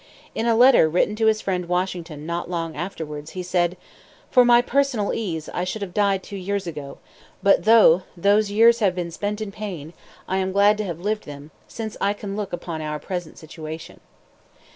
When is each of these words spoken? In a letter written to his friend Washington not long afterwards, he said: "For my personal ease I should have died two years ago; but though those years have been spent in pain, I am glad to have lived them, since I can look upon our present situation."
In 0.33 0.47
a 0.47 0.55
letter 0.55 0.89
written 0.89 1.15
to 1.17 1.27
his 1.27 1.41
friend 1.41 1.67
Washington 1.67 2.25
not 2.25 2.49
long 2.49 2.75
afterwards, 2.75 3.33
he 3.37 3.43
said: 3.43 3.77
"For 4.31 4.43
my 4.43 4.59
personal 4.59 5.13
ease 5.13 5.47
I 5.53 5.63
should 5.63 5.83
have 5.83 5.93
died 5.93 6.23
two 6.23 6.37
years 6.37 6.65
ago; 6.65 6.97
but 7.43 7.65
though 7.65 8.01
those 8.17 8.49
years 8.49 8.79
have 8.79 8.95
been 8.95 9.11
spent 9.11 9.41
in 9.41 9.51
pain, 9.51 9.93
I 10.27 10.37
am 10.37 10.53
glad 10.53 10.79
to 10.79 10.85
have 10.85 10.99
lived 11.01 11.27
them, 11.27 11.51
since 11.67 11.97
I 12.01 12.13
can 12.13 12.35
look 12.35 12.51
upon 12.51 12.81
our 12.81 12.97
present 12.97 13.37
situation." 13.37 13.99